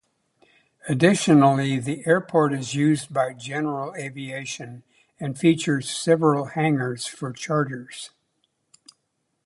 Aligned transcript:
Additionally, 0.89 1.77
the 1.77 2.01
airport 2.07 2.53
is 2.53 2.73
used 2.73 3.13
by 3.13 3.33
general 3.33 3.93
aviation 3.95 4.81
and 5.19 5.37
features 5.37 5.95
several 5.95 6.45
hangars 6.45 7.05
for 7.05 7.31
charters. 7.31 8.09